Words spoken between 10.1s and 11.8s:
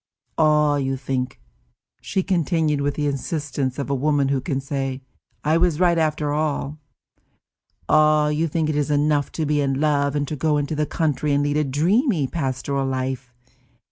and to go into the country and lead a